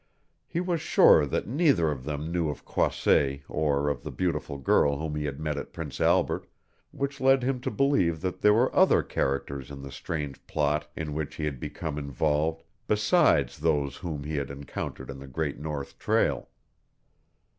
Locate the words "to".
7.61-7.69